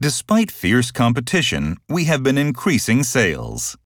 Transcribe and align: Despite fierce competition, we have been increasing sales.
Despite 0.00 0.52
fierce 0.52 0.92
competition, 0.92 1.76
we 1.88 2.04
have 2.04 2.22
been 2.22 2.38
increasing 2.38 3.02
sales. 3.02 3.76